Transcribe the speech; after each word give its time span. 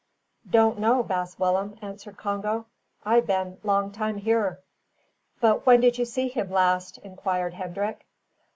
"Don't 0.49 0.79
know, 0.79 1.03
Baas 1.03 1.37
Willem," 1.37 1.77
answered 1.79 2.17
Congo. 2.17 2.65
"I 3.05 3.19
been 3.19 3.59
long 3.63 3.91
time 3.91 4.17
here." 4.17 4.59
"But 5.39 5.67
when 5.67 5.79
did 5.79 5.99
you 5.99 6.05
see 6.05 6.27
him 6.27 6.49
last?" 6.49 6.97
inquired 7.03 7.53
Hendrik. 7.53 8.03